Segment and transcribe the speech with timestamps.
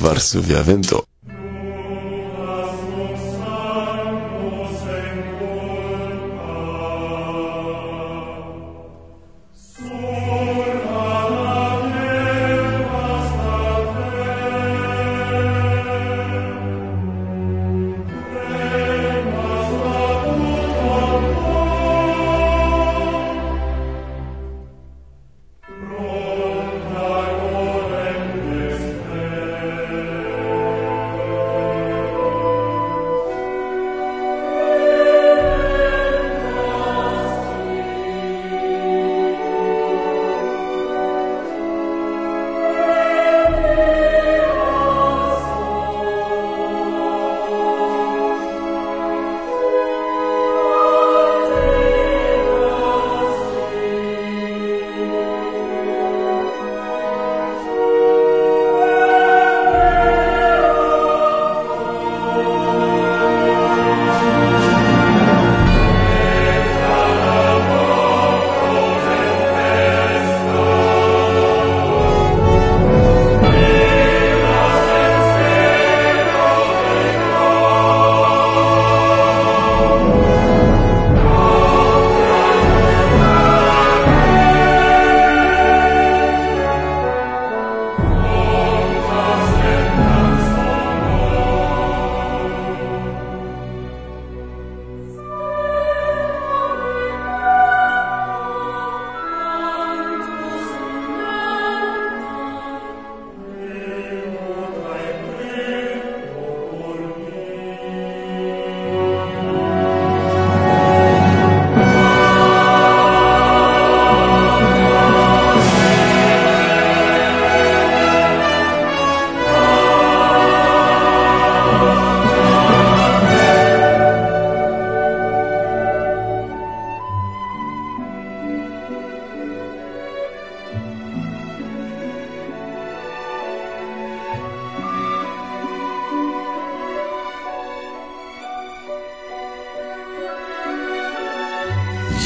[0.00, 1.09] Varsovia vento.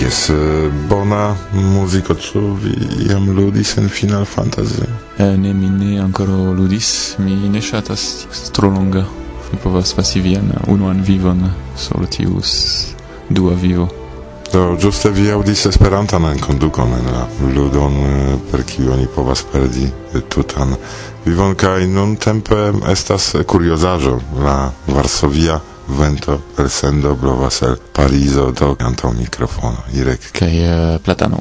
[0.04, 0.36] Jes, uh,
[0.88, 2.72] bona muziko, ĉu vi
[3.08, 4.84] jam ludis en Final Fantasy?
[5.18, 9.04] Eh, ne, mi ne ancora ludis, mi ne ŝatas tro longa.
[9.52, 11.40] Mi povas pasi vian unuan vivon
[11.76, 12.42] sur tiu
[13.28, 13.88] dua vivo.
[14.52, 17.26] Do, ĝuste vi aŭdis Esperantan enkondukon en la
[17.56, 20.76] ludon, eh, per kiu oni povas perdi eh, tutan
[21.24, 29.84] vivon, kaj nuntempe estas kuriozaĵo la Varsovia vento elsendo blovas el Parizo do canto microfono
[29.92, 31.40] Irek kaj uh, Platano.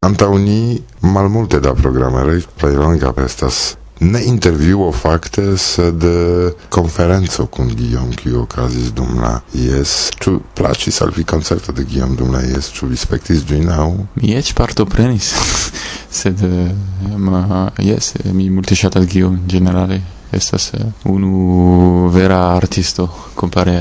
[0.00, 7.68] Antaŭ ni malmulte da programeroj, plej longa estas ne intervjuo fakte, sed eh, konferenco kun
[7.74, 9.94] Guillaume kiu okazis dum la IES.
[10.22, 12.70] Ĉu plaĉis al vi koncerto de Guillaume dum la IES?
[12.76, 13.88] Ĉu vi spektis ĝin aŭ?
[14.20, 15.32] Mi eĉ partoprenis,
[16.20, 16.70] sed eh,
[17.16, 20.00] ma, yes, mi multe ŝatas Guillaume ĝenerale.
[20.32, 23.78] Estas eh, unu vera artisto compare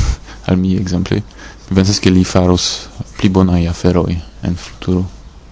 [0.48, 1.22] al mi ekzemple.
[1.70, 2.88] Pensas ke li faros
[3.18, 5.04] pli bonaj aferoj en futuro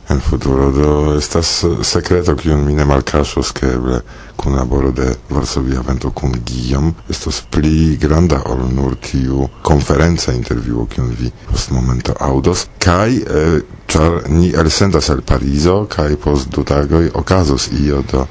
[0.08, 4.00] en futuro do estas secreto kiun mi ne malkaŝos ke eble
[4.36, 11.12] kunlaboro de Varsovia Vento kun Guillaume estos pli granda ol nur tiu konferenca intervjuo kiun
[11.18, 12.66] vi post momento aŭdos.
[12.78, 13.44] Kaj e,
[13.86, 18.26] ĉar ni elsendas al Parizo kaj post du tagoj okazos io do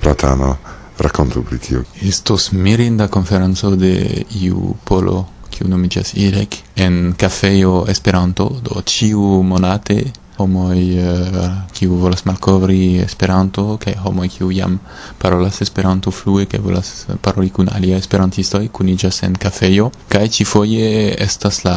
[0.00, 0.56] platano
[0.98, 1.84] rakontu pri tio.
[2.02, 8.50] Estos mirinda konferenco de iu polo kiu nomiĝas Irek en kafejo Esperanto.
[8.62, 10.02] Do ĉiu monate
[10.36, 14.78] homoi eh, kiu uh, volas malkovri Esperanto kaj homoj kiu jam
[15.18, 19.90] parolas Esperanto flue kaj volas paroli kun alia esperantistoj kuniĝas en kafejo.
[20.08, 21.76] Kaj ĉifoje estas la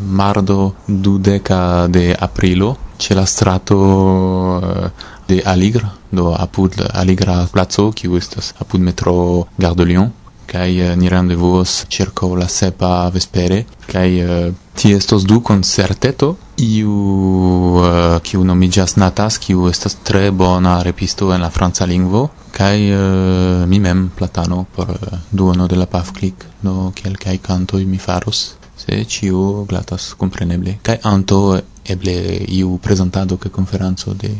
[0.00, 4.90] mardo dudeka de aprilo ĉe la strato uh,
[5.28, 10.12] de Aligre do apud Aligra placo kiu estas apud metro Gare de Lyon
[10.46, 13.66] kai eh, ni rendezvous circo la sepa vespere.
[13.86, 16.36] Kai eh, ti estos du concerteto.
[16.56, 22.30] Iu eh, kiu nomigas Natas kiu estas tre bona repisto en la franca lingvo.
[22.56, 27.36] Kai uh, mi mem platano por uh, duono de la paf click no kiel kai
[27.38, 32.16] canto mi faros se ciu glatas compreneble kai anto eble
[32.48, 34.32] iu presentado ke konferenco de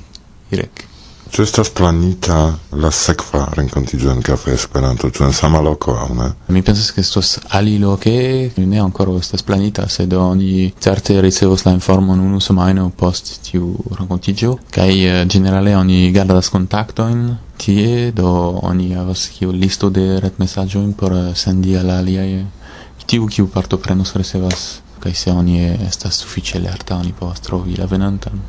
[0.50, 0.95] Irek.
[1.26, 2.36] Ĉu estas planita
[2.80, 6.28] la sekva renkontiĝo en Kafe Esperanto, ĉu en sama loko aŭ ne?
[6.54, 8.14] Mi pensas ke estos aliloke,
[8.56, 14.54] ne ankoraŭ estas planita, sed oni certe ricevos la informon unu semajno post tiu renkontiĝo.
[14.78, 17.26] Kaj eh, ĝenerale uh, oni gardas kontaktojn.
[17.56, 18.30] Tie, do
[18.68, 22.44] oni havas kiu listo de retmesaĝojn por eh, sendi al aliaj.
[23.06, 24.66] Tiu kiu partoprenos recevas
[25.02, 28.40] kaj se oni eh, estas sufiĉe lerta oni povas trovi la venantan.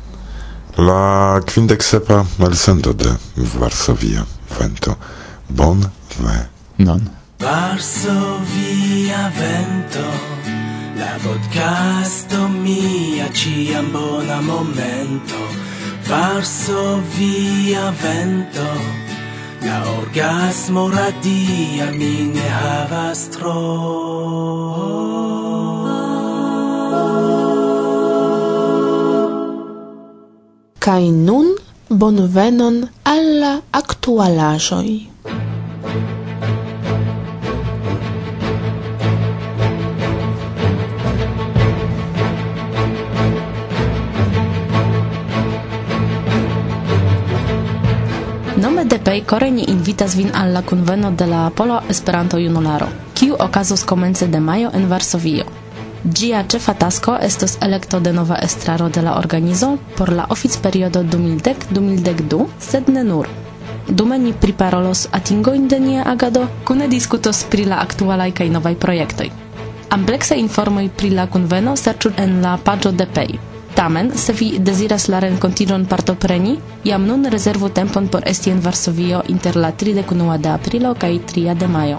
[0.78, 3.10] La quindec sepa malsento de
[3.58, 4.24] Varsovia
[4.58, 4.96] vento.
[5.48, 5.80] Bon
[6.20, 6.46] ve.
[6.76, 7.00] Non.
[7.40, 10.06] Varsovia vento,
[10.94, 15.40] la podcasto mia ciam bona momento.
[16.06, 18.70] Varsovia vento,
[19.62, 25.37] la orgasmo radia mi ne havas tro.
[30.88, 31.52] Kai nun
[31.92, 35.08] bonvenon alla actualajoi.
[48.56, 49.20] Nome de pei
[49.50, 54.70] ni invitas vin alla kunveno de la Polo Esperanto Junularo, kiu okazos komence de majo
[54.72, 55.67] en Varsovio.
[56.04, 62.46] Gia cefa tasko estos elekto de nova estraro de la organizo por la oficperiodo 2010-2012,
[62.58, 63.26] sed ne nur.
[63.88, 69.30] Dume ni priparolos atingo in denia agado, kune diskutos pri la aktualaj kaj novaj projektoj.
[69.90, 73.38] Amplekse informoj pri la kunveno serĉu en la paĝo de Pay.
[73.74, 79.22] Tamen, se vi deziras la renkontiĝon partopreni, jam nun rezervu tempon por esti en Varsovio
[79.28, 81.98] inter la 31 de aprilo kaj 3 de majo.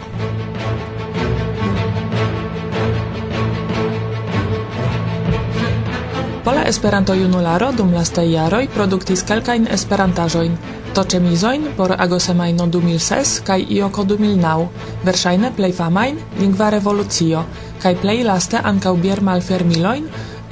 [6.70, 10.58] Esperanto-junularo dum lastaj jaroj produktis kelkajn esperantaĵojn,
[10.94, 14.68] to-ĉemizojn por agosemajno 2006 kaj ioko 2009,
[15.08, 17.42] verŝajne plej famajn Lingva Revolucio,
[17.82, 20.06] kaj plej laste ankaŭ biermalfermilojn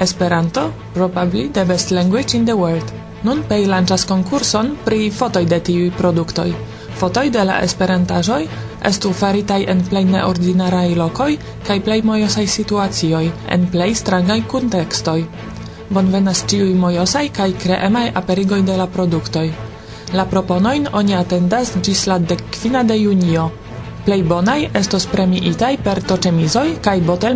[0.06, 0.64] Esperanto,
[0.96, 2.94] probably the best language in the world.
[3.24, 6.48] Nun pej lanĉas konkurson pri fotoj de tiuj produktoj.
[6.98, 8.48] Fotoj de la esperantaĵoj
[8.90, 11.38] estu faritaj en plej neordinaraj lokoj
[11.70, 13.24] kaj plej mojosaj situacioj,
[13.58, 15.22] en plej strangaj kuntekstoj
[15.90, 19.48] bonvenas ciui mojosai kaj creemai aperigoi de la produktoj.
[20.14, 23.52] La proponoin oni atendas gis la dekkvina de junio.
[24.06, 27.36] Plei bonai estos premiitaj per tocemizoi kaj botel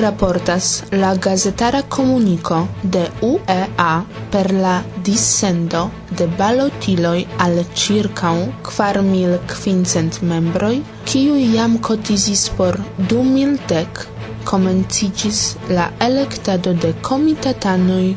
[0.00, 8.32] raportas la gazetara comunico de UEA per la dissendo de balotiloi al circa
[8.62, 12.78] kvar mil kvincent membroj, kiu iam kotizis por
[13.08, 14.06] du mil dek,
[15.68, 18.16] la electado de comitatanoi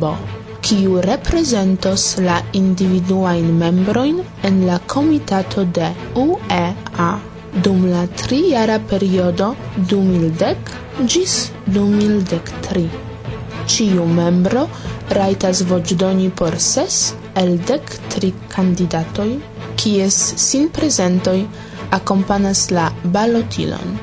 [0.00, 0.14] bo
[0.60, 7.18] kiu representos la individuain membroin en la comitato de UEA
[7.62, 12.88] dum la triara periodo 2010 gis 2013.
[13.66, 14.66] Ciu membro
[15.16, 19.38] raitas voĉdoni por ses el dec tri candidatoi,
[19.80, 21.46] kies sin presentoi
[21.90, 23.98] accompanas la balotilon.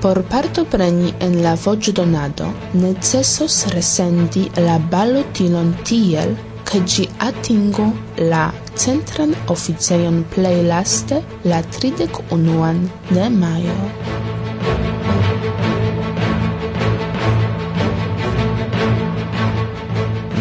[0.00, 7.90] Por partopreni en la voĉdonado necessos resendi la balotilon tiel, ke gi atingu
[8.32, 14.29] la centran officeion plei laste la 31 de majo.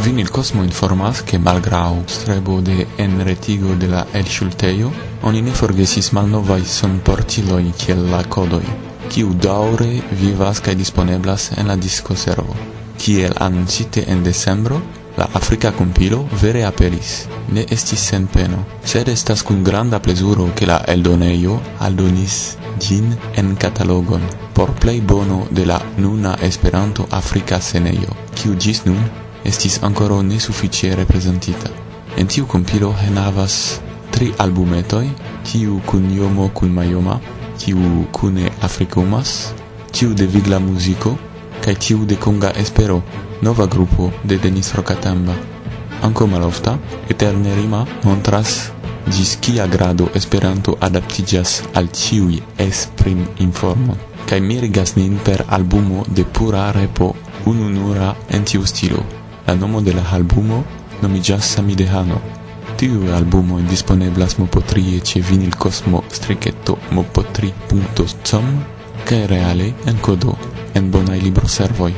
[0.02, 4.92] Vin Cosmo informas che malgrau strebo de enretigo de la elŝultejo,
[5.24, 8.64] oni ne forgesis malnovai son portiloi kiel la codoi,
[9.12, 9.90] kiu daure
[10.22, 12.56] vivas cae disponeblas en la disco servo.
[12.98, 14.82] Kiel anoncite en decembro,
[15.18, 17.28] la Africa compilo vere aperis.
[17.52, 23.56] Ne estis sen peno, sed estas cun granda plezuro che la eldoneio aldonis gin en
[23.56, 24.22] catalogon
[24.54, 30.40] por plei bono de la nuna Esperanto Africa seneio, kiu gis nun estis ancora ne
[30.40, 31.70] sufficie representita.
[32.18, 33.80] En tiu compilo henavas
[34.12, 35.10] tri albumetoi,
[35.44, 37.20] tiu kun Yomo kun Mayoma,
[37.58, 39.54] tiu kune Afrikumas,
[39.92, 41.18] tiu de Vigla Musico,
[41.62, 43.02] kai tiu de Konga Espero,
[43.42, 45.36] nova grupo de Denis Rokatamba.
[46.02, 46.78] Anko malofta,
[47.10, 48.72] Eterne Rima montras
[49.10, 53.98] gis kia grado Esperanto adaptigas al tiui esprim informo.
[54.30, 57.16] Kai mirigas nin per albumo de pura repo
[57.46, 59.19] ununura en tiu stilo.
[59.50, 60.64] La nomo de la albumo
[61.02, 62.20] nomigas Samidehano.
[62.78, 68.52] Tiu albumo disponeblas mopotrie ĉe vinilkosmo striketo mopotri.com
[69.10, 70.36] kaj reale en kodo
[70.78, 71.90] en bonaj libroservoj.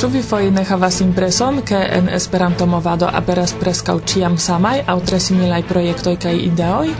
[0.00, 4.98] Ĉu vi foje ne havas impreson, ke en Esperanto movado aperas preskaŭ ĉiam samaj aŭ
[5.00, 6.92] tre similaj projektoj kaj ideoj?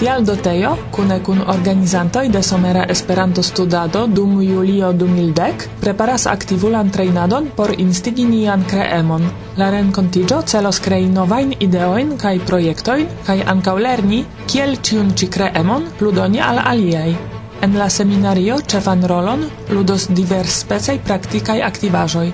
[0.00, 7.50] Tial do teo, kune kun organizantoj de somera Esperanto-studado dum julio 2010, preparas aktivulan trejnadon
[7.56, 9.26] por instigi nian kreemon.
[9.60, 15.84] La renkontiĝo celos krei novajn ideojn kaj projektojn kaj ankaŭ lerni, kiel ĉiun ĉi kreemon
[15.98, 17.12] pludoni al aliaj.
[17.60, 22.26] En la seminario ĉefan rolon ludos diversspecaj praktikaj aktivaĵoj.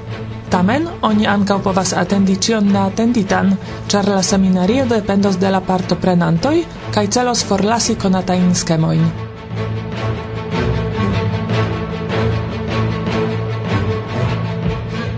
[0.51, 3.49] Tamen, oni ankaŭ povas atendi ĉion neatenditan,
[3.91, 6.57] ĉar la seminario dependos de la partoprenantoj
[6.95, 9.09] kaj celos forlasi konatajn skemojn.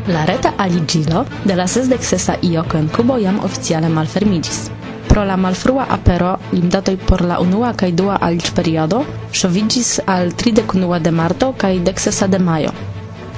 [0.08, 4.60] La reta aligilo de la sesdek sesa ioko en Kubo jam oficiale malfermiĝis.
[5.08, 9.02] Pro la malfrua apero limdatoj por la unua kaj dua aligperiodo
[9.42, 12.72] ŝoviĝis al tridek unua de marto kaj dek sesa de majo.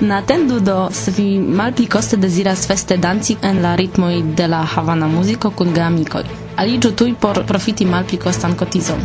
[0.08, 5.06] Atendu do, se vi malpli coste deziras feste danci en la ritmoj de la Havana
[5.06, 6.22] muziko kun geamikoj.
[6.56, 9.04] Aliĝu tuj por profiti malpli kostan kotizon.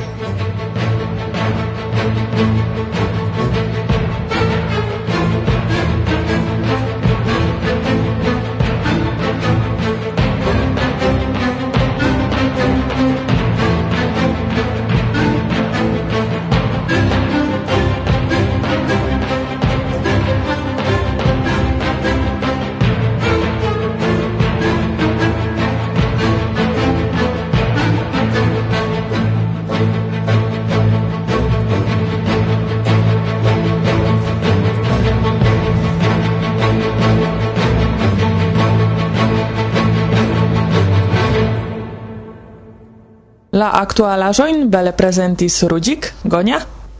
[43.55, 46.57] La actualaĵojn bele prezentis Rudzik, Gonia,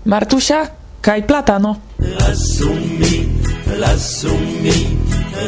[0.08, 0.62] Martusia
[1.04, 1.74] kaj Platano.
[2.00, 3.34] Lasu min,
[3.82, 4.32] lasu
[4.64, 4.94] min,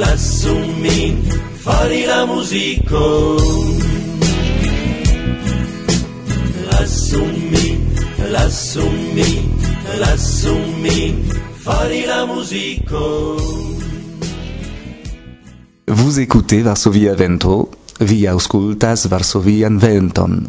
[0.01, 1.21] lasu min
[1.63, 3.05] fari la muziko.
[6.67, 7.23] Lasu
[7.53, 7.87] min,
[8.35, 9.47] lasu min,
[10.03, 11.23] lasu min
[11.63, 13.05] fari la muziko.
[15.87, 20.43] Vous écoutez Varsovia Vento, vi auscultas Varsovian Venton.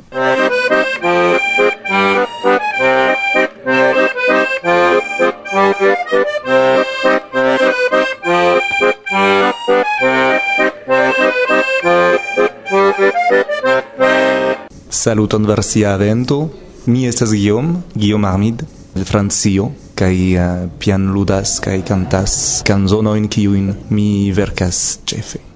[14.90, 16.50] Saluton versia Vento.
[16.87, 18.62] Mi estas Guillaume, Guillaume Armid,
[18.95, 25.48] de Francio, kai uh, eh, pian ludas kai cantas canzono in kiuin mi verkas chefe.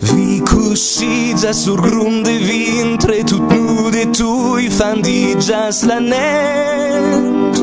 [0.00, 7.56] Vi cuscidza sur grunde vintre tut nude tui fandigias la net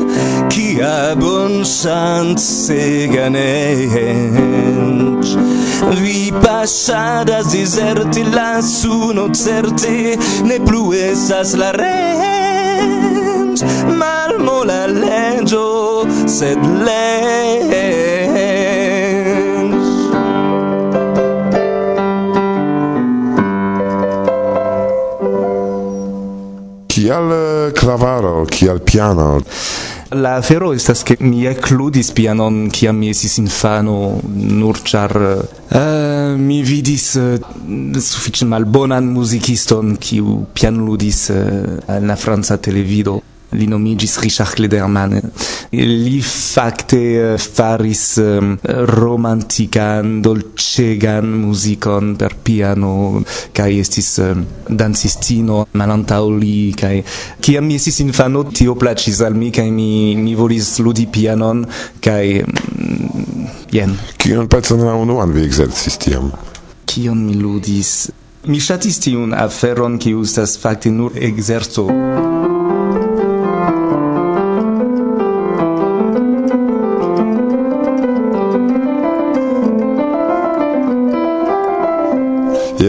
[0.48, 3.64] chi a bon sant seganent
[6.00, 16.58] Vi passadas deserti lassù non certe ne plu esas la rent malmo la legio sed
[16.86, 18.13] lent
[26.94, 29.42] Kial eh, clavaro, kial piano?
[30.14, 36.60] La afero estas che mi ekludis pianon kiam mi estis infano nur ĉar uh, mi
[36.62, 37.34] vidis uh,
[37.98, 43.18] sufiĉe malbonan muzikiston kiu pianludis uh, al la franca televido.
[43.54, 45.14] li nomigis Richard Klederman
[45.70, 48.54] li facte uh, faris um,
[48.90, 53.22] romantican dolcegan musicon per piano
[53.56, 57.02] kai estis um, dancistino malantau li kai
[57.40, 61.64] kiam mi estis infano tio placis al mi kai mi, mi volis ludi pianon
[62.00, 66.30] kai um, mm, jen kion pezzo nella unuan vi exercis tiam?
[66.84, 67.94] kion mi ludis
[68.44, 71.88] Mi ŝatis tiun aferon kiu estas fakte nur ekzerco.
[71.88, 72.43] Mm -hmm.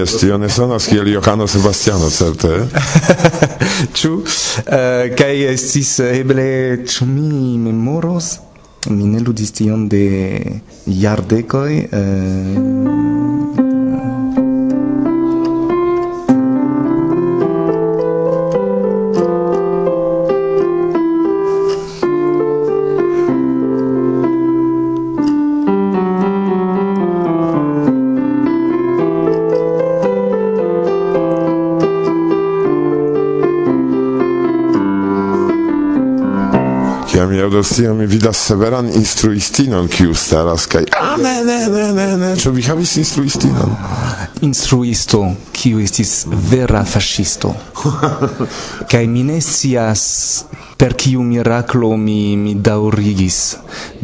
[0.06, 2.50] Jes, tio ne sonas kiel Johano Sebastiano, certe.
[3.98, 4.68] Ĉu uh,
[5.18, 6.46] kaj estis eble
[6.86, 8.36] ĉu mi memoros?
[8.94, 10.06] Mi ne ludis tion de
[10.86, 11.72] jardekoj.
[11.90, 11.98] Uh...
[12.04, 13.05] Eh,
[37.66, 42.30] Scio mi vidas severan instruistinon kiu staras kaj a ne ne ne ne ne.
[42.38, 43.74] Ĉu vi havis instruistinon?
[44.46, 46.12] Instruisto kiu estis
[46.52, 47.56] vera fascisto.
[48.92, 50.06] kaj mi ne scias
[50.78, 53.40] per kiu miraklo mi mi daurigis,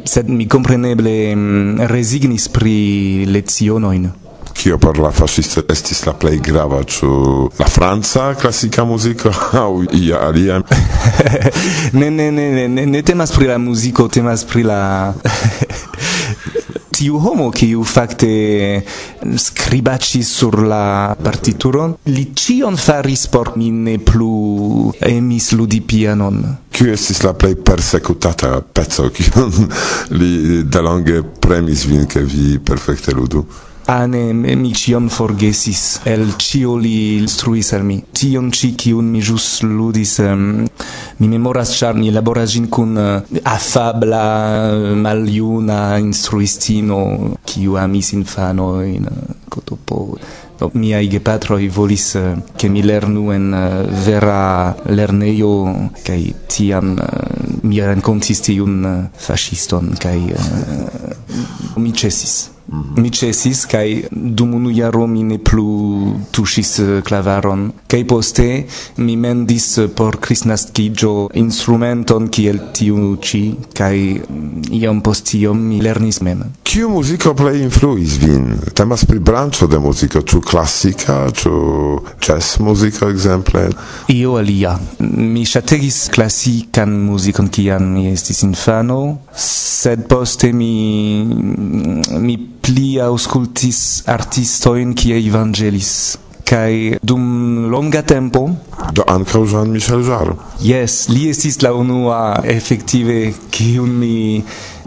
[0.06, 2.76] sed mi kompreneble mm, resignis pri
[3.30, 4.10] lecionojn
[4.54, 7.12] kio por la fascista estis la plej grava ĉu
[7.60, 9.32] la franca klasika muziko?
[9.64, 10.62] Aŭ ia alia?
[12.00, 14.82] Ne ne ne ne ne ne temas pri la muziko temas pri la
[17.02, 18.28] tiu homo kiu fakte
[19.38, 21.96] skribacis sur la partituron.
[22.14, 26.38] Li cion faris por mi ne plu emis ludi pianon.
[26.72, 29.68] Kiu estis la plej persekutata peco kiun
[30.20, 33.46] li delonge premis vin ke vi perfekte ludu?
[33.88, 38.02] ane mi cion forgesis el cio li instruis al mi.
[38.12, 40.68] Tion ci kiun mi jus ludis um,
[41.20, 48.82] mi memoras char mi laboras gin kun uh, eh, afabla maljuna instruistino kiu amis infano
[48.84, 50.18] in uh, eh, kotopo
[50.60, 57.62] do miai gepatroi volis uh, che mi lernu en uh, vera lerneio kai tiam uh,
[57.64, 65.08] mi rencontis tiun uh, fasciston kai uh, mi cesis mi cesis kai dum unu jaro
[65.08, 65.66] mi ne plu
[66.32, 68.48] tuŝis eh, klavaron kaj poste
[68.98, 73.42] mi mendis eh, por kristnaskiĝo instrumenton kiel tiu ĉi
[73.78, 76.44] kaj mm, iom post iom mi lernis mem.
[76.64, 78.48] Kiu muziko plej influis vin?
[78.78, 80.22] Temas pri branĉo de muziko.
[80.22, 81.52] Ĉu klasika ĉu
[82.24, 83.68] jazz muziko ekzemple?
[84.16, 84.78] Io alia.
[85.00, 89.02] Mi ŝategis klasikan muzikon kiam mi estis infano
[89.36, 92.38] sed poste mi mm, mi
[92.72, 96.18] pli auscultis artistoin kie Evangelis.
[96.48, 98.46] Kai dum longa tempo
[98.96, 104.16] do ankaŭ Jean Michel Jarre yes li estis la unua efektive kiun mi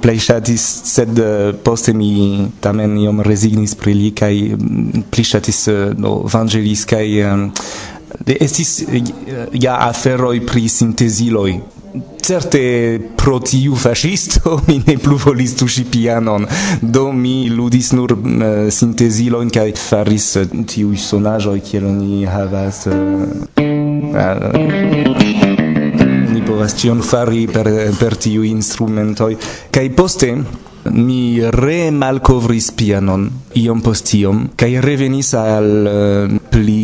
[0.04, 5.60] plej ŝatis sed eh, poste mi tamen iom rezignis pri li kaj mm, pli ŝatis
[5.72, 7.46] eh, do Evangelis kaj um,
[8.40, 8.74] estis
[9.56, 11.52] ja aferoj pri sinteziloj
[12.20, 16.46] certe pro tiu fascisto mi ne plu volis tuŝi pianon.
[16.80, 22.86] Do mi ludis nur eh, uh, sintezilojn kaj faris uh, tiuj sonaĵoj kiel oni havas
[22.90, 22.94] eh,
[26.34, 29.34] ni povas ĉion fari per per tiuj instrumentoj.
[29.74, 30.34] Kaj poste
[30.94, 36.80] mi remalkovris pianon iom post iom kaj revenis al uh, pli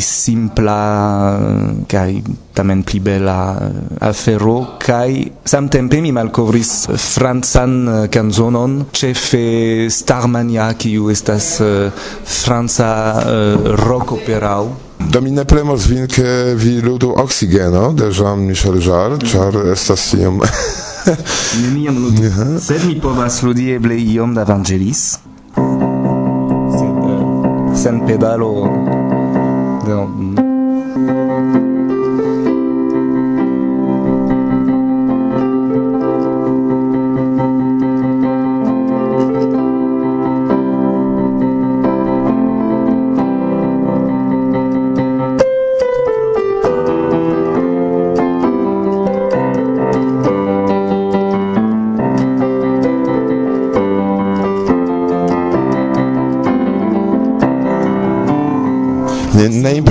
[0.00, 1.38] simpla
[1.86, 2.22] kai
[2.54, 11.10] tamen pli bela eh, afero kai samtempe mi malkovris francan eh, canzonon chefe Starmania kiu
[11.10, 11.90] estas eh,
[12.24, 12.92] franca
[13.86, 19.54] rock operao Do mi ne premos vin, ke vi ludu oxigeno, de Jean-Michel Jarre, char
[19.72, 20.40] estas iom...
[21.62, 22.30] Neniam ludu,
[22.62, 25.18] sed mi povas ludi eble iom da Vangelis.
[27.76, 29.03] Sen pedalo
[29.94, 30.53] dans...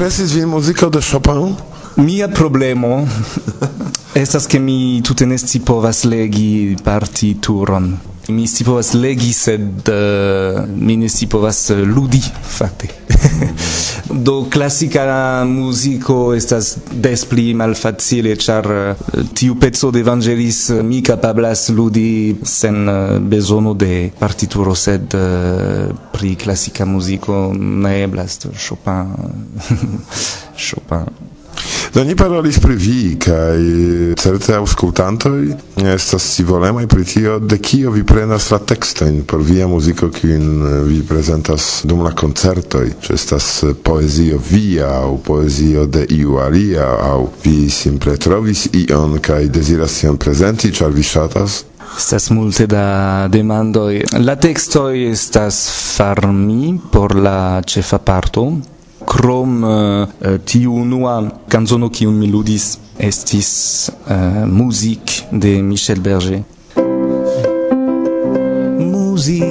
[0.04, 1.56] impresis vin muziko de Chopin?
[1.96, 3.08] Mia problemo
[4.24, 7.88] estas ke mi tute ne scipovas legi partituron.
[8.28, 12.90] Mi scipovas legi, sed uh, mi ne scipovas eh, ludi, fakte.
[14.14, 21.02] do classica musico estas des pli malfacile char eh, tiu pezzo de Vangelis eh, mi
[21.02, 25.16] capablas ludi sen eh, besono de partituro sed
[26.12, 29.16] pri classica musico ne eblas Chopin
[30.66, 31.23] Chopin.
[31.94, 33.58] Do ni parolis pri vi kaj
[34.18, 35.42] certe aŭskultantoj
[35.92, 40.48] estas scivolemaj pri tio de kio vi prenas la tekstojn por via muziko kiun
[40.88, 42.88] vi prezentas dum la koncertoj.
[43.02, 43.50] Ĉu estas
[43.86, 50.18] poezio via aŭ poezio de iu alia aŭ vi simple trovis ion kaj deziras tion
[50.18, 51.62] prezenti ĉar vi ŝatas?
[51.94, 54.02] Estas multe da demandoj.
[54.18, 58.50] La tekstoj estas farmi por la ĉefa parto,
[59.14, 59.66] krom
[60.46, 66.42] tiu eh, eh, unua canzono kiun mi ludis estis eh, uh, muzik de Michel Berger.
[68.80, 69.44] Muzik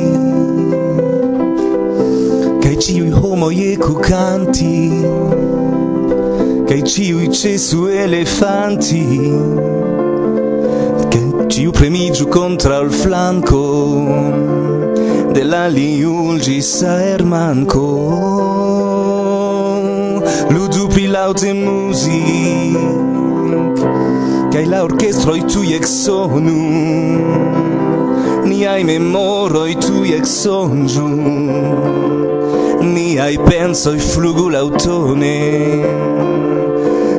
[2.63, 4.91] Kaj ĉiuj homoj eku kanti
[6.69, 9.05] Kaj ĉiuj ĉesu elefanti.
[11.13, 13.63] Kaj ĉiu premiĝu kontraŭ flanko
[15.33, 18.62] De la liulĝis aermankon
[20.51, 22.77] lo du pilau de music
[24.53, 26.57] kai la orchestro i tui ex sonu.
[28.45, 31.09] Ni ai memoro i tui ex sonju.
[32.95, 35.39] Ni ai penso i flugu lautone.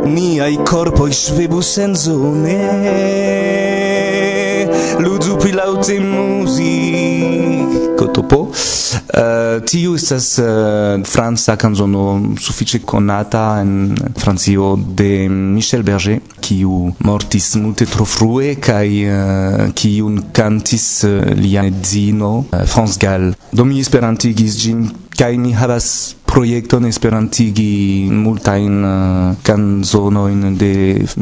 [0.06, 3.43] Ni ai corpo i svebu senzone zone
[5.00, 6.54] Ludu pri laute muziko
[8.14, 8.50] topo.
[9.14, 16.20] Eh, uh, tiu estas eh, uh, franca kanzono sufiĉe konata en Francio de Michel Berger,
[16.42, 22.98] kiu mortis multe tro frue kaj eh, kiun uh, kantis uh, lia edzino uh, France
[23.02, 23.34] Gall.
[23.52, 28.82] Do mi esperantigis ĝin kai mi havas projekton esperantigi multajn
[29.48, 30.74] kanzonojn eh, uh, de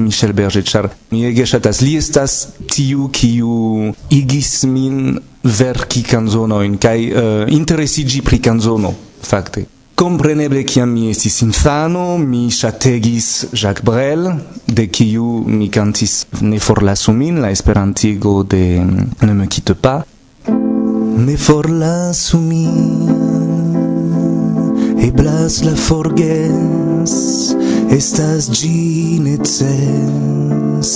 [0.01, 1.83] Michel Berger, ĉar mi ege ŝatas.
[1.85, 2.37] Li estas
[2.71, 9.67] tiu, kiu igis min verki kanzonojn kaj uh, interesiĝi pri kanzono, fakte.
[10.01, 14.31] Compreneble che mi esti sinfano, mi chategis Jacques Brel,
[14.65, 20.01] de quiu mi cantis ne for la sumin, la esperantigo de ne me quitte pas.
[20.47, 23.20] Ne for la sumin.
[25.01, 27.13] et Blas Laforgues
[27.97, 30.91] estas ĝi neces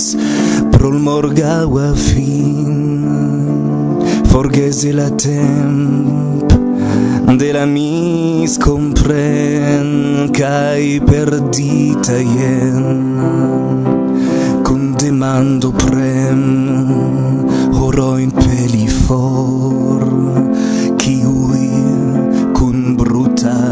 [0.74, 2.72] pro morgaŭa fin
[4.32, 6.56] forgese la temp
[7.40, 9.90] de la mis compren,
[10.38, 12.86] kaj perdita jen
[14.62, 16.42] con demando prem
[17.82, 19.95] oro peli for.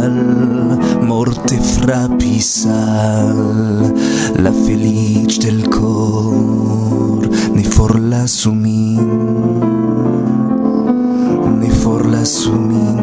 [0.08, 3.38] mal morte frappis al
[4.44, 9.00] la felice del cor ne forlasu min
[11.60, 12.98] ne forlasu min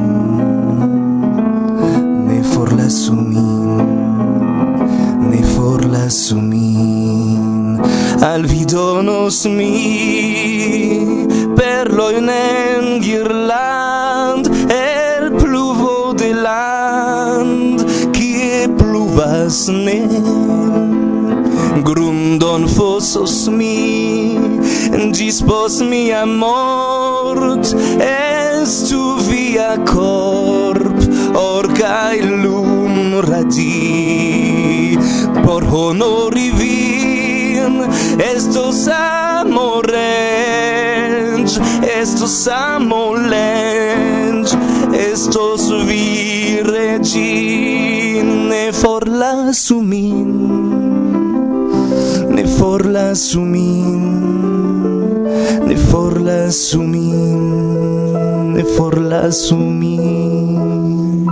[2.27, 3.79] ne forlasu min
[5.31, 7.81] ne forlasu min
[8.31, 9.73] al vi donos mi
[11.57, 13.70] perloin en girlando
[22.41, 24.35] mondon fosos mi
[25.13, 27.65] Gis pos mia mort
[28.01, 30.97] Estu via corp
[31.35, 34.97] Orcae lum radi.
[35.45, 37.83] Por honori vin
[38.17, 40.01] Estos amoreng
[42.01, 44.57] Estos amolens
[44.93, 50.70] Estos vi regine Forlasu min
[52.61, 54.01] forlasu min
[55.67, 57.39] ne forlasu min
[58.53, 61.25] ne forlasu min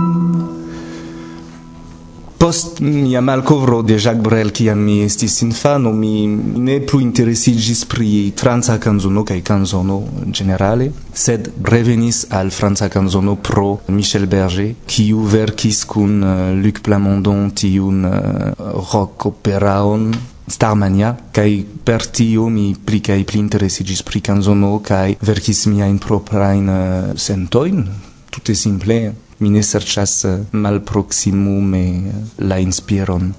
[2.38, 6.26] Post mia malkovro de Jacques Brel, kiam mi estis infano, mi
[6.66, 13.68] ne plu interesigis pri franca canzono kaj canzono generale sed revenis al franca canzono pro
[13.86, 20.10] Michel Berger, kiu verkis kun eh, Luc Plamondon tiun uh, rock operaon
[20.50, 25.98] starmania kai per tio mi pli kai pli interesigis pri canzono kai verkis mia in
[25.98, 27.84] propria in uh, eh, sentoin
[28.30, 33.32] tutte simple mi ne serĉas uh, malproksimume eh, la inspiron.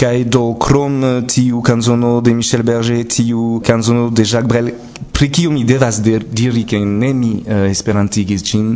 [0.00, 4.70] Kai do krom tiu canzono de Michel Berger, tiu canzono de Jacques Brel,
[5.12, 8.72] pri kiu mi devas dir, diri ke ne mi uh, esperantigis ĝin,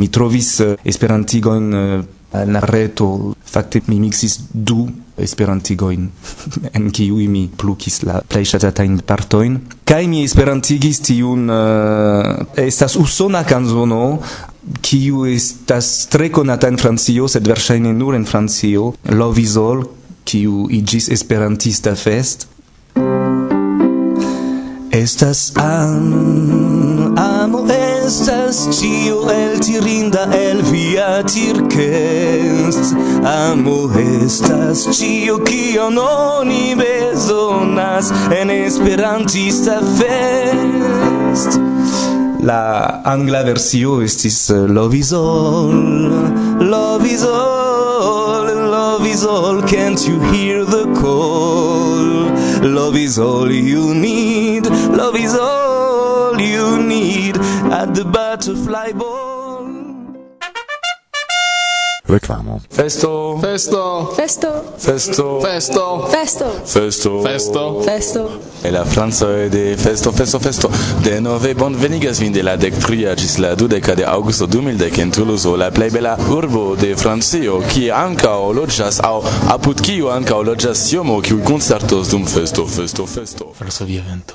[0.00, 4.88] mi trovis uh, esperantigojn uh, la reto Fakte mi mixis du
[5.20, 6.08] esperantigoin
[6.76, 9.60] en kiu mi plukis la plej ŝatatajn partojn.
[9.86, 14.18] Kaj mi esperantigis tiun uh, estas usona kanzono
[14.82, 19.84] kiu estas tre konata en Francio sed verŝajne nur en Francio Lovizol
[20.24, 22.48] kiu iĝis esperantista fest.
[24.94, 27.66] Estas am amo
[28.04, 32.92] estas ĉio el tirinda el via tirkens.
[33.24, 41.58] Amo estas ĉio kion oni bezonas en esperantista fest.
[42.44, 45.72] La angla versio estis eh, lovisol
[46.74, 52.28] lovisol lovisol can't you hear the call?
[52.76, 54.64] Lovisol you need
[55.00, 55.53] lovisol
[56.44, 57.36] you need
[57.72, 59.34] at the butterfly ball.
[62.06, 62.60] Reclamo.
[62.68, 63.38] Festo.
[63.40, 64.12] Festo.
[64.14, 64.74] Festo.
[64.76, 65.40] Festo.
[65.40, 66.06] Festo.
[66.10, 66.50] Festo.
[66.64, 67.22] Festo.
[67.22, 67.80] Festo.
[67.80, 68.40] Festo.
[68.62, 70.70] E la Franco de festo festo festo.
[71.00, 75.10] De nove bonvenigas vin de la dec tria gis la dudeca de augusto 2010 en
[75.10, 80.86] Toulouse, la plei bella urbo de Francio, kie ankaŭ loĝas aŭ apud kiu o loggias
[80.86, 83.52] siomo, kiuj concertos dum festo festo festo.
[83.58, 84.34] Varsovia vento.